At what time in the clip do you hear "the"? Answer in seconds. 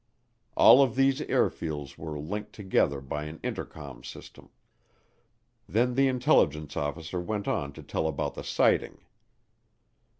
5.93-6.07, 8.33-8.43